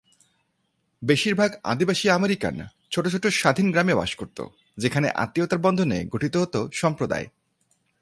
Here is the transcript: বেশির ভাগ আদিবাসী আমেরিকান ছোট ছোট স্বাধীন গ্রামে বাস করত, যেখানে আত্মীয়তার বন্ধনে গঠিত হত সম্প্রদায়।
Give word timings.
বেশির 1.01 1.35
ভাগ 1.35 1.51
আদিবাসী 1.63 2.07
আমেরিকান 2.09 2.55
ছোট 2.91 3.05
ছোট 3.07 3.25
স্বাধীন 3.27 3.67
গ্রামে 3.71 3.93
বাস 3.95 4.11
করত, 4.15 4.37
যেখানে 4.77 5.07
আত্মীয়তার 5.15 5.59
বন্ধনে 5.59 5.97
গঠিত 6.05 6.33
হত 6.37 6.55
সম্প্রদায়। 6.73 7.27